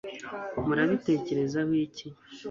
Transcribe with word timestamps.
murabitekerezaho 0.65 1.73
iki 1.85 2.07